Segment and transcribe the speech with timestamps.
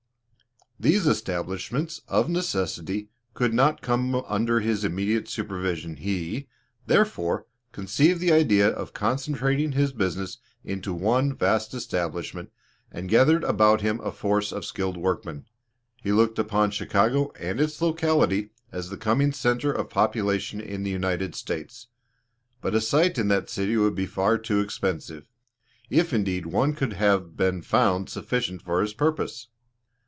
[0.83, 6.47] These establishments, of necessity, could not come under his immediate supervision he,
[6.87, 12.51] therefore, conceived the idea of concentrating his business into one vast establishment,
[12.91, 15.45] and gathered about him a force of skilled workmen.
[16.01, 20.89] He looked upon Chicago and its locality as the coming center of population in the
[20.89, 21.89] United States;
[22.59, 25.27] but a site in that city would be far too expensive,
[25.91, 29.47] if indeed one could have been found sufficient for his purpose.